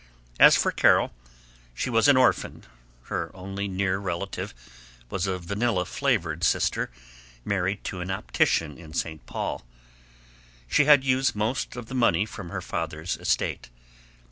[0.39, 1.13] As for Carol,
[1.75, 2.63] she was an orphan;
[3.03, 4.51] her only near relative
[5.11, 6.89] was a vanilla flavored sister
[7.45, 9.23] married to an optician in St.
[9.27, 9.63] Paul.
[10.67, 13.69] She had used most of the money from her father's estate.